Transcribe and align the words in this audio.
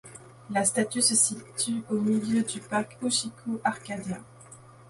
La 0.49 0.65
statue 0.65 1.03
se 1.03 1.13
situe 1.13 1.83
au 1.91 1.99
milieu 2.01 2.41
du 2.41 2.59
parc 2.59 2.97
Ushiku 3.03 3.59
Arcadia. 3.63 4.19